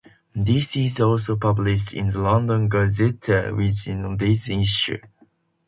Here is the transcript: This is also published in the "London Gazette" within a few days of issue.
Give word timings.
This 0.33 0.75
is 0.77 0.99
also 0.99 1.35
published 1.35 1.93
in 1.93 2.09
the 2.09 2.19
"London 2.21 2.67
Gazette" 2.69 3.53
within 3.55 4.03
a 4.03 4.07
few 4.07 4.17
days 4.17 4.49
of 4.49 4.57
issue. 4.57 4.97